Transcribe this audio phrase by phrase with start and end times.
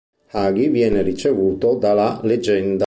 [0.33, 2.79] Hughie viene ricevuto da La Leggenda.